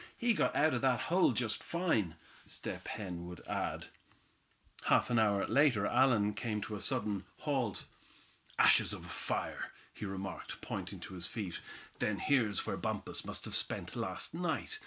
He 0.17 0.33
got 0.33 0.55
out 0.55 0.73
of 0.73 0.81
that 0.81 0.99
hole 0.99 1.31
just 1.31 1.61
fine," 1.61 2.15
Step 2.47 2.87
Hen 2.87 3.27
would 3.27 3.47
add. 3.47 3.85
Half 4.85 5.11
an 5.11 5.19
hour 5.19 5.45
later, 5.45 5.85
Allan 5.85 6.33
came 6.33 6.59
to 6.61 6.75
a 6.75 6.79
sudden 6.81 7.25
halt. 7.37 7.85
"Ashes 8.57 8.93
of 8.93 9.05
a 9.05 9.09
fire!" 9.09 9.71
he 9.93 10.05
remarked, 10.05 10.59
pointing 10.59 10.99
to 11.01 11.13
his 11.13 11.27
feet. 11.27 11.59
"Then 11.99 12.17
here's 12.17 12.65
where 12.65 12.77
Bumpus 12.77 13.23
must 13.25 13.45
a 13.45 13.51
spent 13.51 13.95
last 13.95 14.33
night?" 14.33 14.79